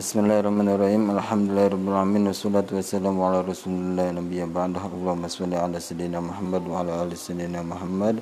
[0.00, 4.72] بسم الله الرحمن الرحيم الحمد لله رب العالمين والصلاة والسلام على رسول الله نبيا بعد
[4.80, 8.16] اللهم صل على سيدنا محمد وعلى آل سيدنا محمد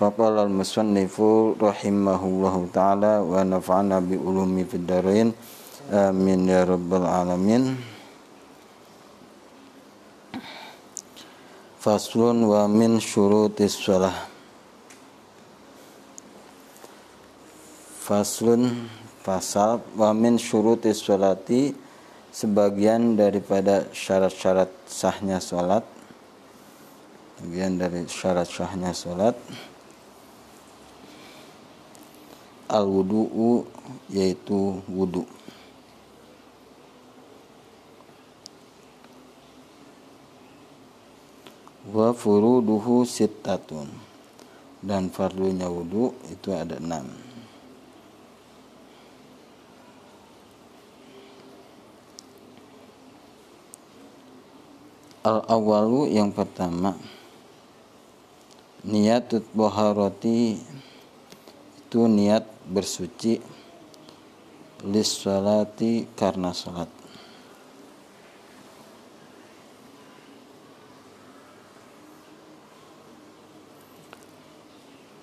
[0.00, 1.14] فقال المصنف
[1.68, 5.28] رحمه الله تعالى ونفعنا بعلومه في الدارين
[5.92, 7.64] آمين يا رب العالمين
[11.84, 12.20] فصل
[12.52, 14.16] ومن شروط الصلاة
[18.08, 18.60] فصل
[19.24, 21.72] pasal wa min syurutis sholati
[22.28, 25.86] sebagian daripada syarat-syarat sahnya sholat.
[27.40, 29.32] Bagian dari syarat sahnya sholat.
[32.68, 33.64] Al wudu'u
[34.12, 35.24] yaitu wudu.
[41.88, 43.88] Wa furuduhu sittatun.
[44.84, 47.33] Dan fardunya wudu itu ada enam
[55.24, 56.92] al awalu yang pertama.
[58.84, 60.60] Niatut boharoti.
[61.80, 63.40] Itu niat bersuci.
[64.84, 66.92] Lis salati karena salat.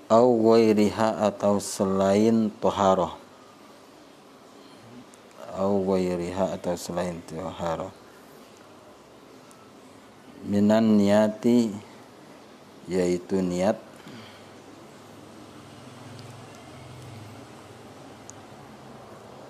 [0.10, 3.14] Au wairiha atau selain toharoh.
[5.62, 8.01] Au wairiha atau selain toharoh
[10.52, 11.72] minan niati
[12.92, 13.80] yaitu niat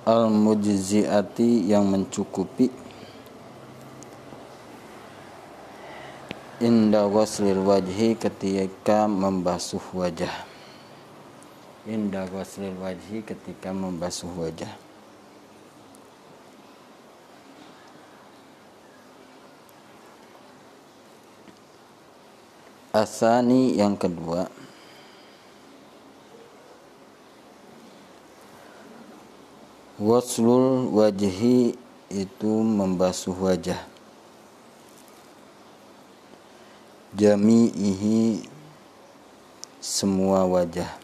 [0.05, 2.69] al mujziati yang mencukupi.
[6.61, 10.45] Inda ghuslil wajhi ketika membasuh wajah.
[11.89, 14.90] Inda ghuslil wajhi ketika membasuh wajah
[22.91, 24.51] Asani yang kedua.
[29.95, 31.79] Waslul wajhi
[32.11, 33.79] itu membasuh wajah.
[37.15, 38.43] Jami'ihi
[39.79, 41.00] semua wajah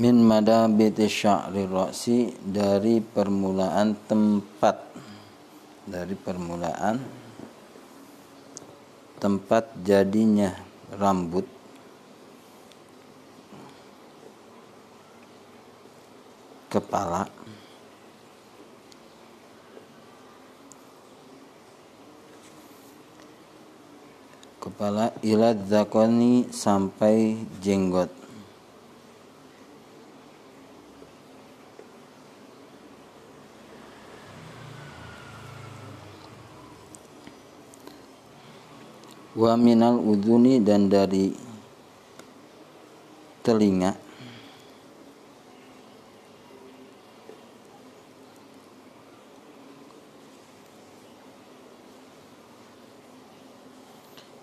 [0.00, 4.88] min madabiti sya'ri ra'si dari permulaan tempat.
[5.84, 6.96] Dari permulaan
[9.20, 10.56] tempat jadinya
[10.96, 11.44] rambut.
[16.72, 17.28] Kepala.
[24.60, 28.19] Kepala ila zakoni sampai jenggot
[39.40, 41.32] wa minal udhuni dan dari
[43.40, 43.96] telinga.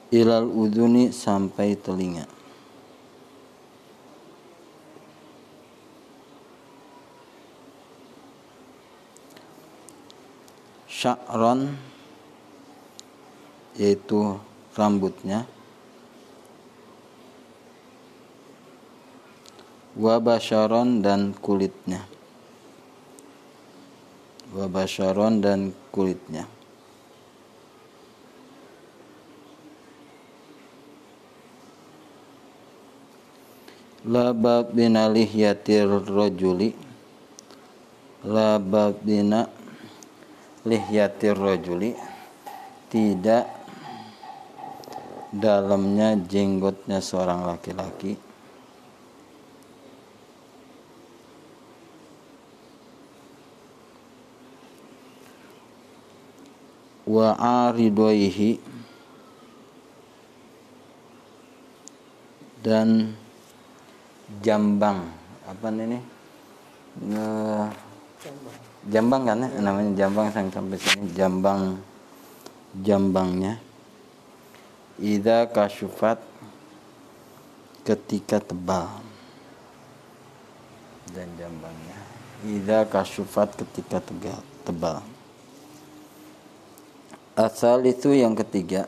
[0.09, 2.25] Ilal udhuni sampai telinga.
[10.89, 11.77] Sya'ron
[13.77, 14.41] yaitu
[14.77, 15.49] rambutnya.
[19.97, 22.05] Wabasharon dan kulitnya.
[24.53, 26.45] Wabasharon dan kulitnya.
[34.05, 36.77] La babina lihyatir rajuli.
[38.21, 39.49] La babina
[40.61, 41.97] lihyatir rajuli.
[42.87, 43.56] Tidak
[45.37, 48.17] dalamnya jenggotnya seorang laki-laki.
[57.07, 57.37] Wa
[57.69, 58.59] aridoihi
[62.65, 63.15] dan
[64.43, 65.07] jambang.
[65.47, 65.99] Apa ini?
[68.91, 69.47] Jambang kan ya?
[69.63, 71.79] Namanya jambang sampai sini jambang
[72.83, 73.57] jambangnya
[74.97, 76.17] Ida kasyufat
[77.85, 78.89] ketika tebal
[81.13, 81.97] dan jambangnya
[82.45, 85.01] Ida kasyufat ketika tegal, tebal.
[87.33, 88.85] Asal itu yang ketiga.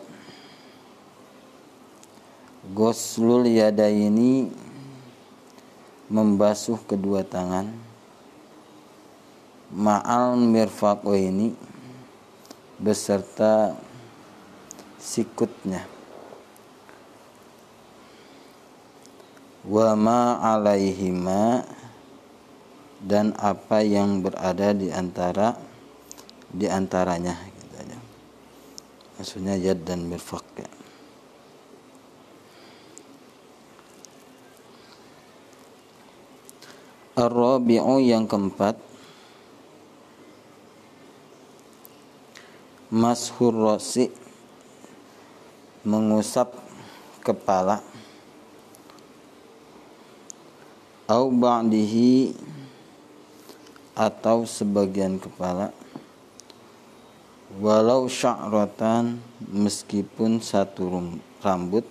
[2.77, 4.53] Goslul ini
[6.13, 7.73] membasuh kedua tangan.
[9.73, 11.57] Ma'al mirfaqo ini
[12.77, 13.73] beserta
[15.01, 15.89] sikutnya.
[19.67, 21.67] Wa ma alaihima
[23.03, 25.55] dan apa yang berada di antara
[26.49, 27.49] di antaranya
[29.19, 30.71] maksudnya yad dan mirfaq ya.
[37.19, 38.79] Ar-rabi'u yang keempat
[42.95, 44.07] Mashur rosi
[45.83, 46.55] Mengusap
[47.19, 47.83] kepala
[51.09, 52.37] Au ba'dihi
[53.97, 55.73] Atau sebagian kepala.
[57.57, 59.17] Walau sya'ratan
[59.49, 61.01] meskipun satu
[61.41, 61.81] rambut.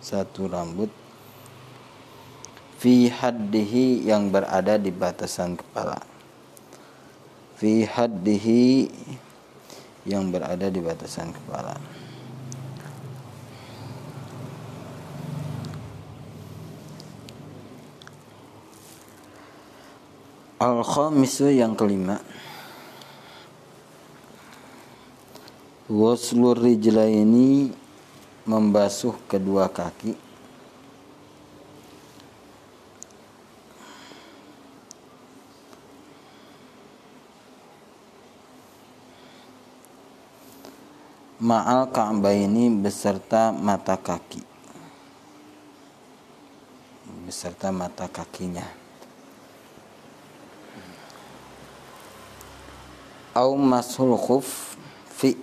[0.00, 0.88] Satu rambut.
[2.80, 6.00] Fi haddihi yang berada di batasan kepala.
[7.60, 8.88] Fi haddihi
[10.08, 12.03] yang berada di batasan kepala
[20.54, 22.22] Al-khamisu yang kelima.
[25.90, 27.74] Waslur ini
[28.46, 30.14] membasuh kedua kaki.
[41.44, 44.40] Ma'al Ka'bah ini beserta mata kaki.
[47.26, 48.83] Beserta mata kakinya
[53.34, 54.78] au masul khuf
[55.10, 55.34] fi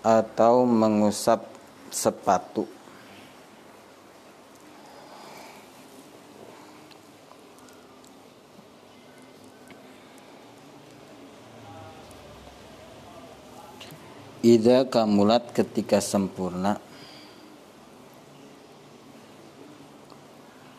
[0.00, 1.44] atau mengusap
[1.92, 2.64] sepatu.
[14.40, 16.80] Ida kamulat ketika sempurna.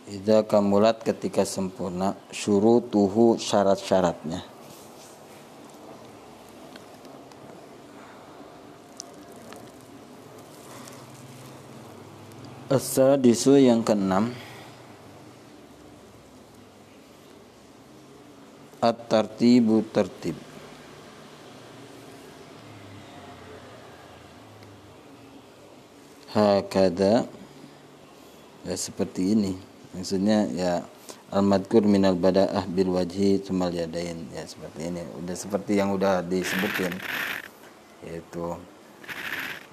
[0.10, 4.51] Ida kamulat ketika sempurna Syurutuhu syarat-syaratnya
[12.72, 14.32] As-sadisu yang keenam.
[18.80, 20.40] At-tartibu tertib
[26.32, 27.28] Hakada.
[28.64, 29.60] Ya seperti ini.
[29.92, 30.88] Maksudnya ya
[31.32, 34.32] Al-madkur minal bada'ah bil wajhi Tumal yadain.
[34.32, 35.04] Ya seperti ini.
[35.20, 36.96] Udah seperti yang udah disebutin.
[38.08, 38.56] Yaitu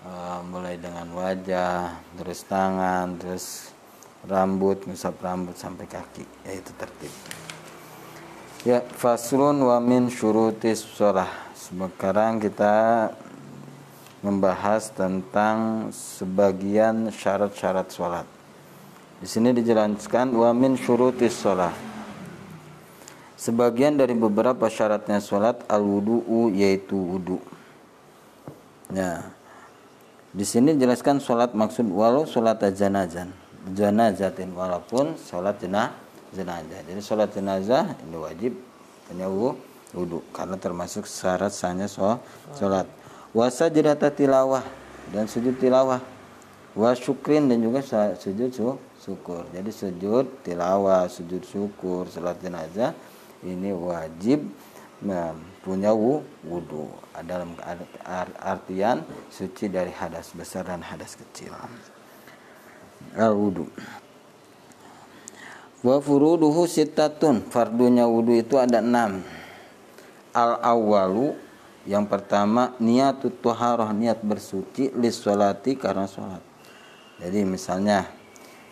[0.06, 3.72] uh, mulai dengan wajah terus tangan terus
[4.26, 6.24] rambut ngusap rambut sampai kaki.
[6.46, 7.12] Yaitu tertib.
[8.66, 11.30] Ya faslun wa min syurutis sholah.
[11.54, 13.08] Sekarang kita
[14.18, 18.26] membahas tentang sebagian syarat-syarat sholat.
[19.22, 21.70] Di sini dijelaskan wa min syurutis sholah.
[23.38, 27.38] Sebagian dari beberapa syaratnya sholat al wudu'u yaitu wudu.
[28.90, 29.37] Ya
[30.32, 33.29] di sini jelaskan sholat maksud walau sholat janazah
[33.75, 35.93] janazatin walaupun sholat jenah
[36.32, 36.81] jenazah.
[36.85, 38.53] Jadi sholat jenazah ini wajib
[39.08, 42.87] punya wudhu karena termasuk syarat sahnya sholat.
[43.32, 44.65] Wasa jedata tilawah
[45.13, 46.01] dan sujud tilawah.
[46.79, 47.82] Wa syukrin dan juga
[48.15, 48.55] sujud
[49.03, 49.43] syukur.
[49.51, 52.93] Jadi sujud tilawah, sujud syukur, sholat jenazah
[53.43, 54.47] ini wajib
[55.03, 55.35] nah,
[55.69, 56.89] punya wudhu
[57.29, 57.53] dalam
[58.41, 61.53] artian suci dari hadas besar dan hadas kecil.
[63.13, 63.69] Al wudhu
[65.84, 69.20] wa furuduhu sitatun fardunya wudhu itu ada enam.
[70.32, 71.37] Al awalu
[71.84, 76.41] yang pertama niat tuharah niat bersuci lis sholati karena sholat.
[77.20, 78.08] Jadi misalnya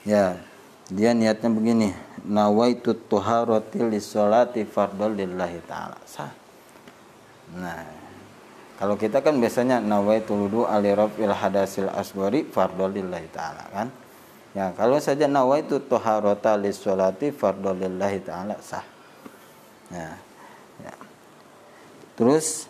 [0.00, 0.40] ya
[0.88, 1.92] dia niatnya begini.
[2.26, 5.94] Nawaitu tuharati lisolati fardol lillahi ta'ala.
[6.02, 6.45] Sah
[7.54, 7.86] nah
[8.76, 13.88] kalau kita kan biasanya nawaitu wudu alirafil hadasil aswari fardol lillahi ta'ala kan
[14.56, 18.84] ya kalau saja nawaitu tuharata lisolati fardol lillahi ta'ala sah
[19.94, 20.18] ya,
[20.82, 20.94] ya.
[22.18, 22.66] terus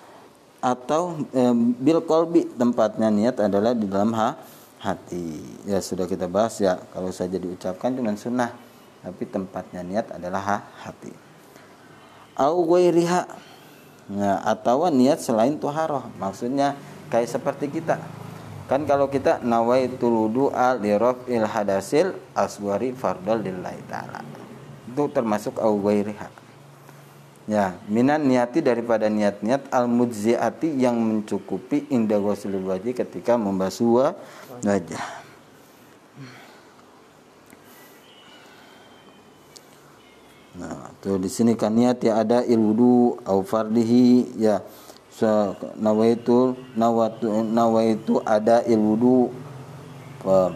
[0.67, 1.43] atau e,
[1.79, 4.35] bil kolbi tempatnya niat adalah di dalam ha,
[4.83, 5.39] hati.
[5.69, 8.51] Ya sudah kita bahas ya kalau saja diucapkan cuma sunnah
[9.05, 11.15] tapi tempatnya niat adalah hati.
[12.35, 13.46] Au ghairiha.
[14.07, 16.07] Nah, atau niat selain tuharoh.
[16.23, 16.79] Maksudnya
[17.11, 17.99] kayak seperti kita.
[18.67, 24.23] Kan kalau kita nawaitul wudu'a li raf'il hadasil aswari fardal lillahi ta'ala.
[24.91, 26.29] Itu termasuk au ghairiha.
[27.47, 34.19] Ya, minan niati daripada niat-niat al mudziati yang mencukupi indah wajhi ketika membasuh
[34.67, 35.07] wajah.
[40.59, 44.59] Nah, tuh di sini kan niat ya ada ilwudu au fardihi ya
[45.07, 49.31] so, nawaitu nawatu nawaitu ada ilwudu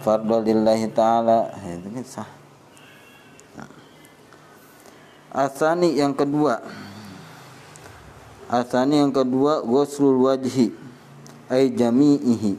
[0.03, 2.31] fardhu lillahi taala itu kan sah
[5.31, 6.59] Asani yang kedua.
[8.51, 10.75] Asani yang kedua ghuslul wajhi
[11.47, 12.59] ay jami'ihi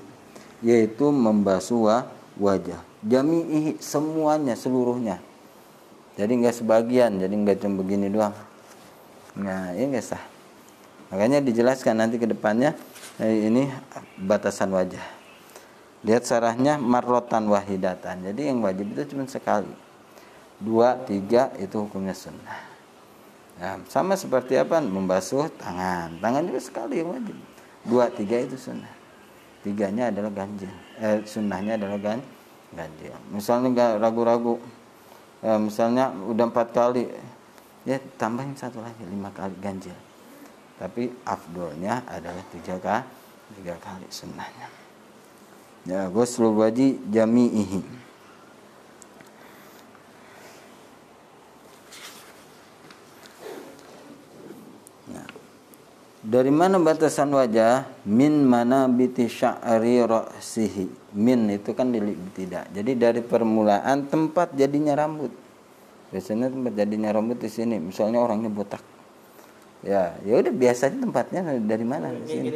[0.64, 2.08] yaitu membasuh
[2.40, 2.80] wajah.
[3.04, 5.20] Jami'ihi semuanya seluruhnya.
[6.22, 8.38] Jadi enggak sebagian, jadi enggak cuma begini doang.
[9.42, 10.24] Nah, ini enggak sah.
[11.10, 12.78] Makanya dijelaskan nanti ke depannya
[13.18, 13.66] eh, ini
[14.22, 15.02] batasan wajah.
[16.06, 18.22] Lihat sarahnya marrotan wahidatan.
[18.22, 19.74] Jadi yang wajib itu cuma sekali.
[20.62, 22.70] Dua tiga itu hukumnya sunnah.
[23.58, 24.78] Ya, sama seperti apa?
[24.78, 26.22] Membasuh tangan.
[26.22, 27.38] Tangan juga sekali yang wajib.
[27.82, 28.94] Dua tiga itu sunnah.
[29.66, 30.70] Tiganya adalah ganjil.
[31.02, 32.22] Eh, sunnahnya adalah gan
[32.78, 33.14] ganjil.
[33.34, 34.62] Misalnya nggak ragu-ragu
[35.46, 37.10] eh, misalnya udah empat kali
[37.86, 39.96] ya tambahin satu lagi lima kali ganjil.
[40.82, 43.06] Tapi afdolnya adalah tiga kali
[43.62, 44.68] tiga kali sunnahnya.
[45.86, 48.01] Ya ghusl wajib jami'ihi
[56.22, 58.06] Dari mana batasan wajah?
[58.06, 61.18] Min mana biti sya'ri ra'sihi.
[61.18, 61.90] Min itu kan
[62.38, 62.70] tidak.
[62.70, 65.34] Jadi dari permulaan tempat jadinya rambut.
[66.14, 67.82] Biasanya tempat jadinya rambut di sini.
[67.82, 68.86] Misalnya orangnya botak.
[69.82, 72.50] Ya, ya udah biasanya tempatnya dari mana di sini?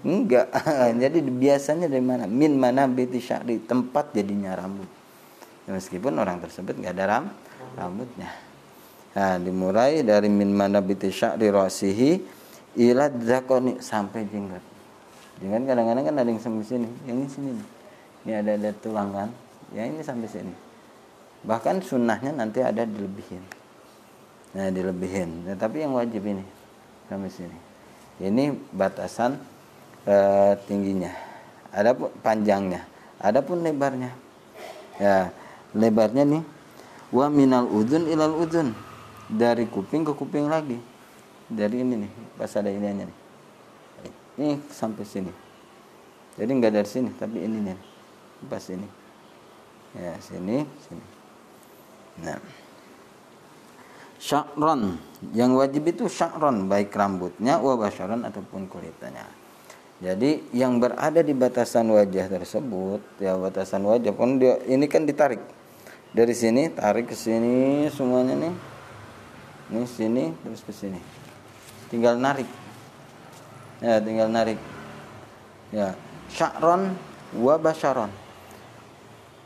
[0.00, 0.48] Enggak.
[1.04, 2.24] Jadi biasanya dari mana?
[2.24, 4.88] Min mana biti sya'ri, tempat jadinya rambut.
[5.68, 7.24] Ya, meskipun orang tersebut nggak ada ram,
[7.76, 8.32] rambutnya.
[9.12, 12.39] Nah, dimulai dari min mana biti sya'ri ra'sihi
[12.78, 14.62] ila zakoni sampai jenggot.
[15.40, 17.50] Jenggot kadang-kadang kan ada yang sampai sini yang ini sini
[18.26, 19.28] ini ada ada tulang kan?
[19.72, 20.54] Yang ini sampai sini.
[21.46, 23.42] Bahkan sunnahnya nanti ada dilebihin.
[24.52, 25.48] Nah dilebihin.
[25.48, 26.44] Nah, tapi yang wajib ini
[27.08, 27.58] sampai sini.
[28.20, 29.40] Ini batasan
[30.04, 31.10] eh, tingginya.
[31.72, 32.84] Ada panjangnya.
[33.16, 34.12] Ada pun lebarnya.
[35.00, 35.32] Ya
[35.74, 36.42] lebarnya nih
[37.14, 38.74] wa minal udun ilal udun
[39.30, 40.78] dari kuping ke kuping lagi
[41.50, 43.18] dari ini nih pas ada ini nih.
[44.38, 45.32] Ini sampai sini.
[46.38, 47.78] Jadi nggak dari sini tapi ini nih.
[48.46, 48.88] Pas ini.
[49.98, 51.04] Ya sini sini.
[52.22, 52.38] Nah.
[54.20, 55.00] Syakron
[55.32, 59.26] yang wajib itu syakron baik rambutnya wa basyaron ataupun kulitnya.
[60.00, 65.42] Jadi yang berada di batasan wajah tersebut ya batasan wajah pun dia ini kan ditarik.
[66.14, 68.54] Dari sini tarik ke sini semuanya nih.
[69.72, 71.19] Ini sini terus ke sini
[71.90, 72.48] tinggal narik.
[73.82, 74.56] Ya tinggal narik.
[75.74, 75.98] Ya.
[76.30, 76.94] Sya'ron
[77.36, 78.08] wa basyaron.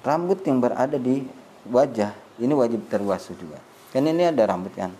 [0.05, 1.25] Rambut yang berada di
[1.65, 3.57] wajah ini wajib terwasuh juga.
[3.89, 4.93] Kan ini ada rambut kan?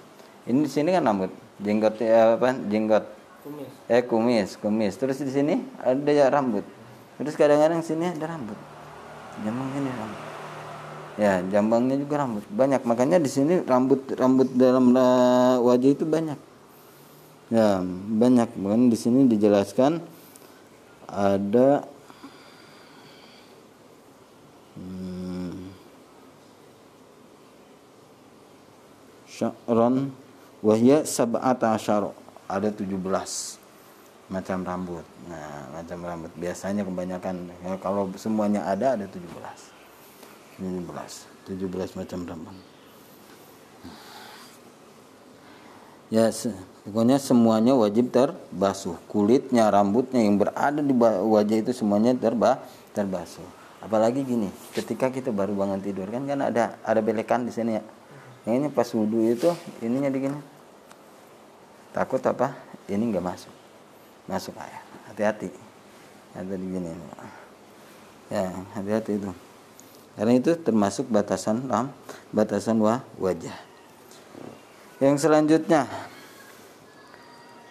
[0.49, 1.29] Ini di sini kan rambut.
[1.61, 2.57] Jenggot ya apa?
[2.73, 3.05] Jenggot.
[3.45, 3.71] Kumis.
[3.93, 4.97] Eh kumis kumis.
[4.97, 6.65] Terus di sini ada ya rambut.
[7.21, 8.57] Terus kadang-kadang sini ada rambut.
[9.45, 10.23] Jambang ini rambut.
[11.15, 12.45] Ya jambangnya juga rambut.
[12.49, 12.81] Banyak.
[12.89, 14.97] Makanya di sini rambut rambut dalam
[15.61, 16.54] wajah itu banyak
[17.55, 17.79] Ya,
[18.11, 18.51] banyak.
[18.59, 20.03] Bahkan di sini dijelaskan
[21.07, 21.87] ada
[24.75, 25.71] hmm,
[29.31, 30.11] sya'ran
[30.67, 32.11] wahya sab'ata asyara.
[32.51, 32.99] Ada 17
[34.35, 35.07] macam rambut.
[35.31, 40.59] Nah, macam rambut biasanya kebanyakan ya, kalau semuanya ada ada 17.
[40.59, 41.55] 17.
[41.55, 42.74] 17 macam rambut.
[46.13, 46.29] Ya,
[46.85, 49.01] Pokoknya semuanya wajib terbasuh.
[49.09, 52.61] Kulitnya, rambutnya yang berada di wajah itu semuanya terba
[52.93, 53.45] terbasuh.
[53.81, 57.83] Apalagi gini, ketika kita baru bangun tidur kan kan ada ada belekan di sini ya.
[58.45, 59.49] Yang ini pas wudhu itu
[59.81, 60.37] ininya begini.
[61.97, 62.53] Takut apa?
[62.85, 63.55] Ini nggak masuk.
[64.29, 64.85] Masuk ayah.
[65.09, 65.49] Hati-hati.
[66.37, 66.93] Ada di gini.
[68.29, 69.33] Ya, hati-hati itu.
[70.21, 71.89] Karena itu termasuk batasan ram,
[72.29, 73.57] batasan wah, wajah.
[75.05, 75.85] Yang selanjutnya.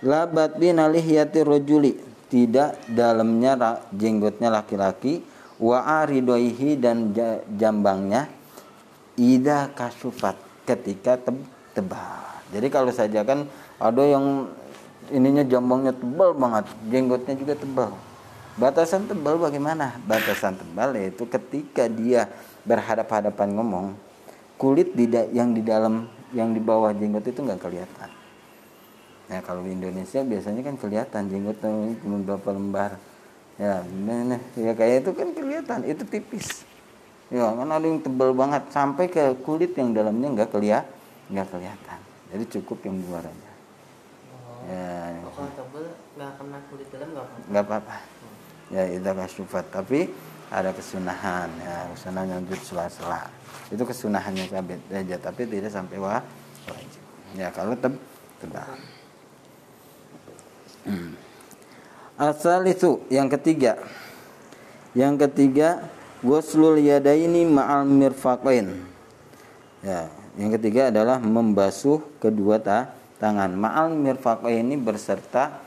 [0.06, 1.98] Labat bin alihyati rojuli.
[2.30, 5.26] Tidak dalamnya jenggotnya laki-laki.
[5.58, 7.10] Wa aridoihi dan
[7.58, 8.30] jambangnya.
[9.18, 10.38] Ida kasufat.
[10.70, 11.18] Ketika
[11.74, 12.22] tebal.
[12.54, 13.50] Jadi kalau saja kan
[13.82, 14.46] ada yang
[15.10, 16.70] ininya jambangnya tebal banget.
[16.94, 17.92] Jenggotnya juga tebal.
[18.62, 19.98] Batasan tebal bagaimana?
[20.06, 22.30] Batasan tebal yaitu ketika dia
[22.62, 23.98] berhadap-hadapan ngomong
[24.62, 28.10] kulit di yang di dalam yang di bawah jenggot itu nggak kelihatan.
[29.32, 31.58] Ya kalau di Indonesia biasanya kan kelihatan jenggot
[32.02, 32.92] cuma berapa lembar.
[33.62, 36.66] Ya nah, ya kayak itu kan kelihatan itu tipis.
[37.30, 40.90] Ya kan ada yang tebal banget sampai ke kulit yang dalamnya nggak kelihatan
[41.32, 42.00] nggak kelihatan.
[42.34, 43.52] Jadi cukup yang luarnya
[44.34, 44.66] oh.
[44.68, 45.22] ya.
[45.22, 45.86] Kalau tebal
[46.18, 47.98] nggak kena kulit dalam nggak apa nggak apa-apa.
[48.74, 50.10] Ya itu kasyufat tapi
[50.50, 53.30] ada kesunahan ya kesunahan yang sela-sela
[53.72, 57.04] itu kesunahannya sabit aja tapi tidak sampai wajib
[57.38, 57.96] ya kalau teb
[58.42, 58.74] tebal
[60.90, 61.24] hmm.
[62.14, 63.82] Asal itu yang ketiga.
[64.94, 65.90] Yang ketiga
[66.22, 68.70] ghuslul yadaini ma'al mirfaqain.
[69.82, 75.58] Ya, yang ketiga adalah membasuh kedua ta tangan ma'al mirfaqain ini berserta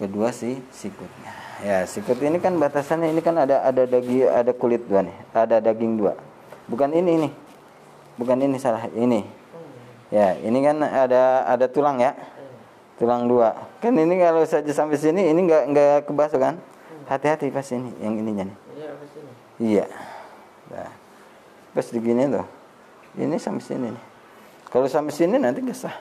[0.00, 1.32] kedua si sikutnya.
[1.60, 5.60] Ya, sikut ini kan batasannya ini kan ada ada daging ada kulit dua nih, ada
[5.60, 6.16] daging dua.
[6.64, 7.32] Bukan ini nih.
[8.16, 9.28] Bukan ini salah, ini.
[10.08, 12.16] Ya, ini kan ada ada tulang ya.
[12.96, 13.52] Tulang dua.
[13.84, 16.56] Kan ini kalau saja sampai sini ini nggak nggak kebasuh kan?
[17.04, 18.58] Hati-hati pas ini yang ininya nih.
[19.60, 19.84] Iya
[20.72, 20.90] nah,
[21.76, 22.46] pas begini tuh
[23.18, 24.04] ini sampai sini nih.
[24.70, 25.96] Kalau sampai sini nanti nggak sah.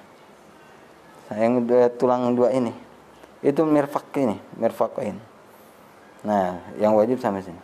[1.30, 2.72] Nah, yang dua, tulang dua ini
[3.40, 5.16] itu mirfak ini mirfakoin
[6.20, 7.62] nah yang wajib sampai sini.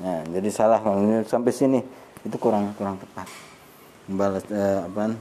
[0.00, 0.96] Nah jadi salah kalau
[1.28, 1.80] sampai sini
[2.24, 3.28] itu kurang kurang tepat.
[4.08, 5.12] Balas eh, apa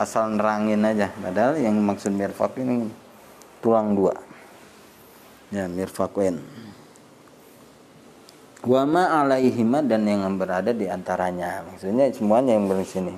[0.00, 1.12] asal nerangin aja.
[1.20, 2.88] Padahal yang maksud mirfak ini
[3.60, 4.16] tulang dua.
[5.52, 6.40] Ya mirfakuen
[8.64, 11.64] wama alaihima dan yang berada di antaranya.
[11.68, 13.14] Maksudnya semuanya yang berada sini.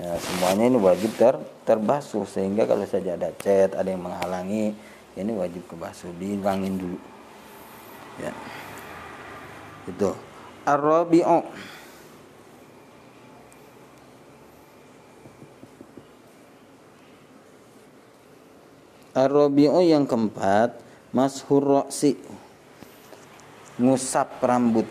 [0.00, 1.36] Ya, semuanya ini wajib ter
[1.68, 2.24] terbasuh.
[2.24, 4.72] Sehingga kalau saja ada cat ada yang menghalangi
[5.16, 6.98] ini wajib kebasuh dihilangin dulu.
[8.20, 8.32] Ya.
[9.88, 10.14] Itu.
[10.62, 11.42] Arabi'u
[19.12, 20.80] Ar-rabi'u yang keempat
[21.12, 22.16] mashur roksi.
[23.76, 24.88] Ngusap rambut.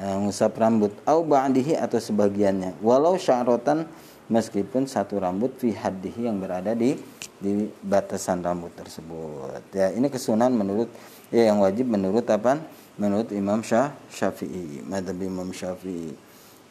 [0.00, 0.96] Nah, ngusap rambut.
[1.04, 2.80] Au ba'dihi atau sebagiannya.
[2.80, 3.84] Walau sya'rotan
[4.32, 6.96] meskipun satu rambut fi haddihi yang berada di
[7.36, 10.88] di batasan rambut tersebut ya ini kesunan menurut
[11.28, 12.60] ya yang wajib menurut apa
[12.96, 16.16] menurut Imam Syah Syafi'i madhab Imam Syafi'i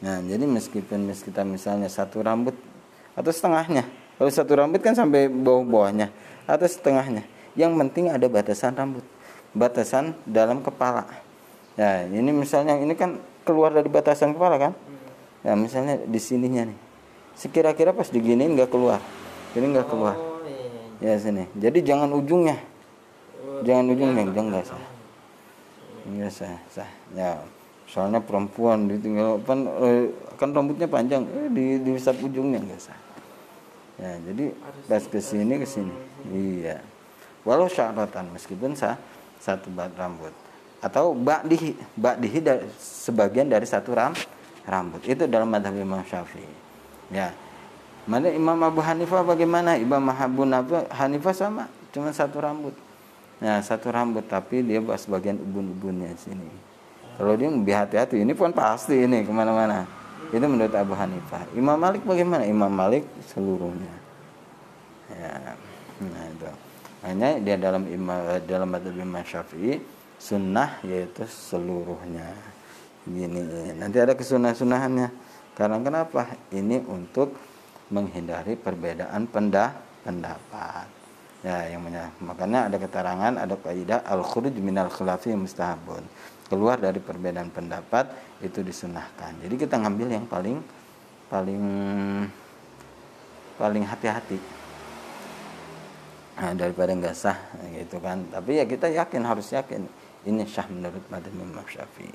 [0.02, 2.54] nah jadi meskipun kita misalnya satu rambut
[3.14, 6.08] atau setengahnya kalau satu rambut kan sampai bawah-bawahnya
[6.48, 7.28] atau setengahnya.
[7.52, 9.04] Yang penting ada batasan rambut,
[9.52, 11.04] batasan dalam kepala.
[11.76, 14.72] Ya, ini misalnya ini kan keluar dari batasan kepala kan?
[15.44, 16.78] Ya, misalnya di sininya nih.
[17.36, 19.04] Sekira-kira pas diginiin nggak keluar.
[19.52, 20.16] Ini nggak keluar.
[21.00, 21.04] Oh.
[21.04, 21.44] Ya sini.
[21.56, 22.56] Jadi jangan ujungnya.
[23.64, 24.84] Jangan ujungnya, jangan nggak sah.
[26.06, 26.90] Nggak sah, sah.
[27.16, 27.40] Ya,
[27.88, 29.64] soalnya perempuan ditinggal kan,
[30.36, 32.98] kan rambutnya panjang, eh, di di ujungnya nggak sah
[33.96, 34.44] ya jadi
[34.86, 35.94] pas ke sini ke sini
[36.32, 36.84] iya
[37.48, 39.00] walau syaratan meskipun sah
[39.40, 40.32] satu bat rambut
[40.84, 44.12] atau bak dihi bak dihi dari, sebagian dari satu ram
[44.68, 46.44] rambut itu dalam madhab Imam Syafi'i
[47.08, 47.32] ya
[48.06, 50.46] mana Imam Abu Hanifah bagaimana Imam Abu
[50.90, 52.74] Hanifah sama cuma satu rambut
[53.42, 56.48] ya satu rambut tapi dia bahas bagian ubun-ubunnya sini
[57.18, 59.84] kalau dia lebih hati-hati ini pun pasti ini ke mana-mana
[60.34, 61.46] itu menurut Abu Hanifah.
[61.54, 62.42] Imam Malik bagaimana?
[62.42, 63.94] Imam Malik seluruhnya.
[65.06, 65.54] Ya,
[66.02, 66.50] nah itu.
[67.06, 69.78] Hanya dia dalam imam dalam madhab Imam Syafi'i
[70.18, 72.34] sunnah yaitu seluruhnya.
[73.06, 73.38] Gini,
[73.78, 75.14] nanti ada kesunah-sunahannya.
[75.54, 76.26] Karena kenapa?
[76.50, 77.38] Ini untuk
[77.90, 80.86] menghindari perbedaan pendah pendapat.
[81.46, 81.86] Ya, yang
[82.18, 86.02] makanya ada keterangan, ada kaidah al-khuruj minal khilafi mustahabun.
[86.50, 88.10] Keluar dari perbedaan pendapat
[88.42, 89.38] itu disunahkan.
[89.42, 90.58] Jadi kita ngambil yang paling
[91.26, 91.62] paling
[93.58, 94.38] paling hati-hati.
[96.36, 97.38] Nah, daripada nggak sah
[97.74, 98.26] gitu kan.
[98.30, 99.86] Tapi ya kita yakin harus yakin.
[100.26, 102.10] Ini syah menurut madhab Imam Syafi'i.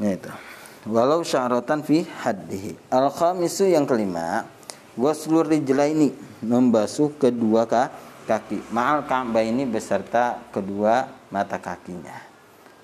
[0.00, 0.32] Ini itu
[0.86, 2.76] walau syaratan fi haddihi.
[2.92, 4.46] Al khamisu yang kelima
[4.94, 6.12] waslur rijlaini
[6.44, 7.66] membasuh kedua
[8.26, 8.70] kaki.
[8.70, 9.02] Ma'al
[9.42, 12.14] ini beserta kedua mata kakinya.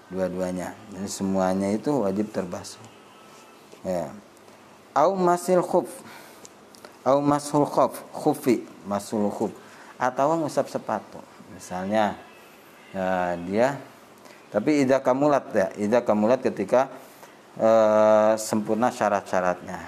[0.08, 0.72] Dua-duanya.
[0.94, 2.82] Jadi semuanya itu wajib terbasuh.
[3.82, 4.14] Ya.
[4.94, 5.90] Au masil khuf.
[7.02, 7.98] Au masul khuf.
[8.14, 9.50] Khufi masul khuf.
[9.98, 11.18] Atau ngusap sepatu.
[11.50, 12.14] Misalnya
[12.94, 13.68] ya, dia.
[14.54, 16.86] Tapi ida kamulat ya, ida kamulat ketika
[17.58, 19.80] eh, sempurna syarat-syaratnya.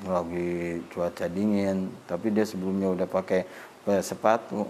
[0.00, 3.44] Lagi cuaca dingin, tapi dia sebelumnya udah pakai
[3.88, 4.64] eh, sepatu.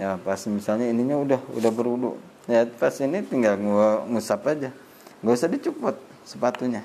[0.00, 2.16] Ya pas misalnya ininya udah udah berwudu.
[2.48, 4.72] Ya pas ini tinggal ngu- ngusap aja.
[5.20, 6.80] Nggak usah dicopot sepatunya.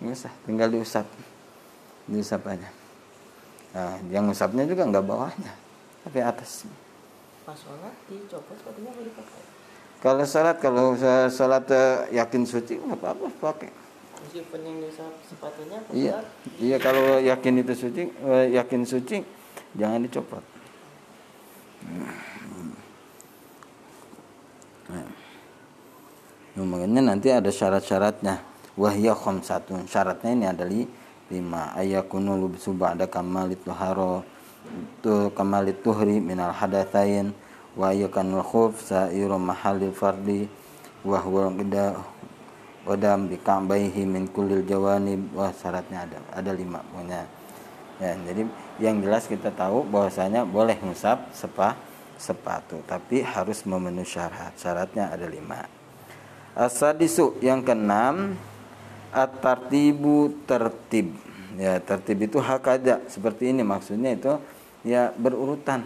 [0.00, 1.04] Nggak usah, tinggal diusap.
[2.08, 2.68] Diusap aja.
[3.70, 5.52] Nah, yang ngusapnya juga nggak bawahnya,
[6.02, 6.64] tapi atas.
[7.44, 9.42] Pas sholat dicopot sepatunya apa dipakai?
[10.00, 10.84] Kalau sholat, kalau
[11.28, 13.70] sholat eh, yakin suci nggak apa-apa pakai.
[14.20, 16.16] Meskipun yang diusap sepatunya Iya,
[16.60, 19.16] iya kalau yakin itu suci, eh, yakin suci
[19.74, 20.44] jangan dicopot.
[24.90, 28.42] Nah, makanya nanti ada syarat-syaratnya.
[28.74, 29.86] Wahya khamsatun.
[29.86, 30.86] Syaratnya ini ada li,
[31.30, 31.74] lima.
[31.74, 34.26] Ayakunu lubsu ba'da kamalit tuharo.
[35.00, 37.32] Tu kamalit tuhri minal hadatsain.
[37.78, 40.50] Wa ayakanul khuf sa'iru mahalil fardi.
[41.06, 41.48] Wa huwa
[42.84, 45.32] wadam bi ka'baihi min kullil jawanib.
[45.36, 46.18] Wah syaratnya ada.
[46.32, 47.22] Ada lima pokoknya.
[48.00, 48.48] Ya, jadi
[48.80, 51.76] yang jelas kita tahu bahwasanya boleh ngusap sepa
[52.16, 54.56] sepatu, tapi harus memenuhi syarat.
[54.56, 55.68] Syaratnya ada lima.
[56.56, 58.36] Asadisu yang keenam
[59.12, 61.12] at-tartibu tertib.
[61.60, 64.32] Ya, tertib itu hakada seperti ini maksudnya itu
[64.80, 65.84] ya berurutan.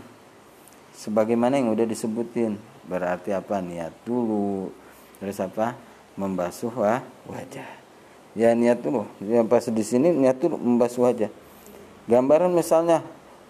[0.95, 2.59] Sebagaimana yang udah disebutin.
[2.87, 3.59] Berarti apa?
[3.59, 4.71] Niat dulu.
[5.19, 5.75] Terus apa?
[6.15, 7.67] Membasuh wah, wajah.
[8.35, 9.07] Ya niat dulu.
[9.23, 11.31] Ya pas di sini niat dulu membasuh wajah.
[12.07, 13.03] Gambaran misalnya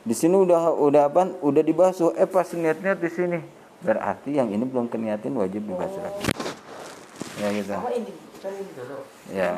[0.05, 1.29] di sini udah udah apa?
[1.44, 2.16] Udah dibasuh.
[2.16, 3.38] Eh pas niat-niat di sini.
[3.85, 6.24] Berarti yang ini belum keniatin wajib dibasuh lagi.
[7.40, 7.72] Ya gitu.
[7.77, 8.72] Oh ini kan ini.
[9.33, 9.50] Ya.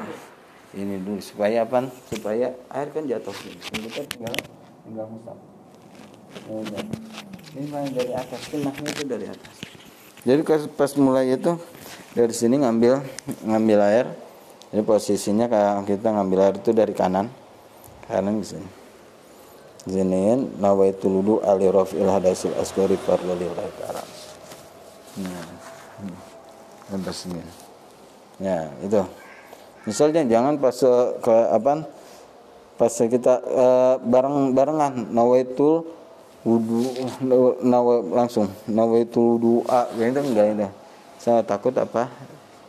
[0.75, 1.90] Ini dulu supaya apa?
[2.11, 3.59] Supaya air kan jatuh sini.
[3.59, 4.35] Kita tinggal
[4.83, 5.38] tinggal musap.
[6.47, 6.83] Ya udah.
[7.57, 9.55] Ini main dari atas, kenahnya itu dari atas.
[10.27, 10.40] Jadi
[10.77, 11.57] pas mulai itu
[12.16, 13.05] dari sini ngambil
[13.44, 14.07] ngambil air.
[14.72, 17.29] Jadi posisinya kayak kita ngambil air itu dari kanan.
[18.09, 18.68] Kanan di sini.
[19.87, 24.02] Zinin nawaitu wudu ali rafil hadasil asgari fardalillahi ta'ala.
[25.22, 25.46] Nah.
[26.02, 26.16] Hmm.
[26.90, 27.42] Sampai sini.
[28.42, 28.98] Ya, itu.
[29.87, 30.74] Misalnya jangan pas
[31.22, 31.87] ke apa?
[32.74, 35.87] Pas kita eh, bareng-barengan nawaitul
[36.42, 36.90] wudu
[37.62, 40.68] nawa langsung nawaitul wudu'a gitu enggak itu.
[41.26, 42.06] Saya takut apa?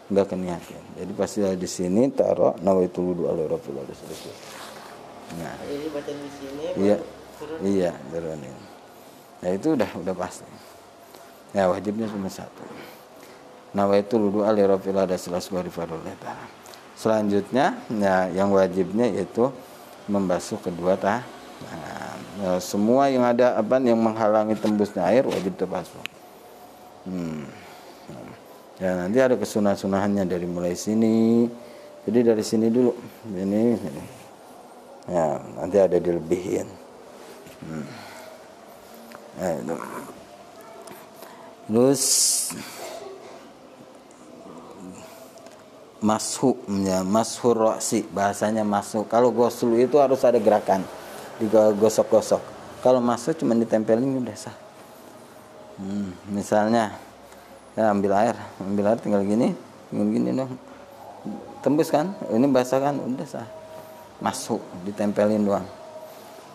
[0.10, 0.82] Enggak keniatan.
[0.98, 3.86] Jadi pasti di sini taruh nawaitul wudu ala alamin.
[5.38, 6.98] Nah, Jadi baca di sini iya.
[7.38, 7.58] turun.
[7.62, 8.58] Iya, turunin.
[9.46, 10.50] Ya itu udah udah pasti.
[11.54, 12.66] Ya wajibnya cuma satu.
[13.78, 16.46] Nawaitul wudu fardhu ta'ala.
[16.98, 19.54] Selanjutnya ya yang wajibnya yaitu
[20.10, 21.22] membasuh kedua tangan.
[22.42, 26.02] Ya, semua yang ada apa yang menghalangi tembusnya air wajib terbasuh.
[27.06, 27.67] Hmm.
[28.78, 31.50] Ya nanti ada kesunah-sunahannya dari mulai sini.
[32.06, 32.94] Jadi dari sini dulu.
[33.26, 34.04] Ini, ini.
[35.10, 36.68] Ya, nanti ada dilebihin.
[37.66, 37.88] Hmm.
[39.42, 39.76] Ya, itu.
[41.68, 42.04] Terus
[45.98, 46.54] mashu
[46.86, 50.86] ya mashur roksi bahasanya masuk kalau goslu itu harus ada gerakan
[51.42, 52.42] digosok-gosok
[52.86, 54.54] kalau masuk cuma ditempelin udah sah
[55.82, 56.94] hmm, misalnya
[57.78, 59.54] ya ambil air ambil air tinggal gini
[59.94, 60.52] tinggal gini dong.
[61.62, 62.16] Tembus kan?
[62.32, 62.96] Ini basah kan?
[62.98, 63.48] Udah sah.
[64.24, 65.68] Masuk ditempelin doang.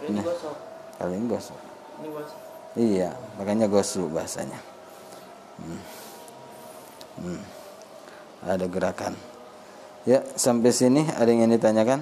[0.02, 0.54] Ini gosok.
[0.98, 1.61] kali ini gosok.
[2.02, 2.38] Ini gosok.
[2.72, 4.56] iya makanya goslu bahasanya
[5.61, 5.80] hmm.
[7.22, 7.42] Hmm.
[8.48, 9.14] ada gerakan.
[10.02, 12.00] Ya sampai sini ada yang ingin ditanyakan?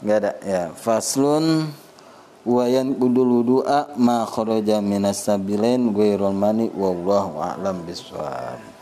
[0.00, 0.32] Nggak ada.
[0.40, 1.68] Ya faslun
[2.48, 8.77] wayan kudul wudu'a ma kharaja minas sabilain ghairul mani wallahu a'lam bisawab